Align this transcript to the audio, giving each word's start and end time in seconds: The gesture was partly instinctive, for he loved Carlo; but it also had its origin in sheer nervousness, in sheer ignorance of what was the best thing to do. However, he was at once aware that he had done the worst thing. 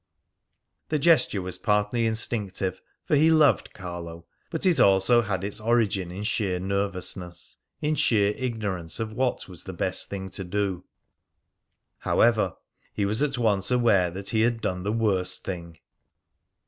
The 0.89 0.97
gesture 0.97 1.43
was 1.43 1.59
partly 1.59 2.07
instinctive, 2.07 2.81
for 3.05 3.15
he 3.15 3.29
loved 3.29 3.71
Carlo; 3.71 4.25
but 4.49 4.65
it 4.65 4.79
also 4.79 5.21
had 5.21 5.43
its 5.43 5.59
origin 5.59 6.09
in 6.09 6.23
sheer 6.23 6.59
nervousness, 6.59 7.57
in 7.83 7.93
sheer 7.93 8.31
ignorance 8.35 8.99
of 8.99 9.13
what 9.13 9.47
was 9.47 9.65
the 9.65 9.73
best 9.73 10.09
thing 10.09 10.29
to 10.29 10.43
do. 10.43 10.85
However, 11.99 12.55
he 12.91 13.05
was 13.05 13.21
at 13.21 13.37
once 13.37 13.69
aware 13.69 14.09
that 14.09 14.29
he 14.29 14.41
had 14.41 14.59
done 14.59 14.81
the 14.81 14.91
worst 14.91 15.43
thing. 15.43 15.77